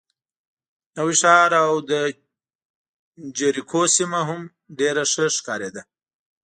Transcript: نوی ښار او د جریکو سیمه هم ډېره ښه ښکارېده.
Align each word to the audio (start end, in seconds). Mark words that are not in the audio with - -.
نوی 0.97 1.15
ښار 1.21 1.49
او 1.65 1.71
د 1.91 1.93
جریکو 3.37 3.81
سیمه 3.95 4.21
هم 4.29 4.41
ډېره 4.79 5.03
ښه 5.11 5.25
ښکارېده. 5.35 5.81